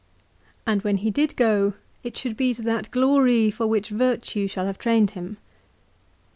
[0.65, 4.65] "And when he did go it should be to that glory for which virtue shall
[4.65, 5.37] have trained him.